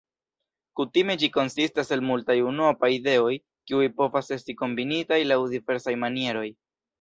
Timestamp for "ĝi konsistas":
1.23-1.93